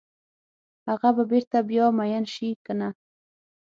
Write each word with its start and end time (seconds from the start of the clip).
هغه 0.89 1.09
به 1.15 1.23
بیرته 1.31 1.59
بیا 1.69 1.87
میین 1.97 2.25
شي 2.33 2.49
کنه؟ 2.65 2.89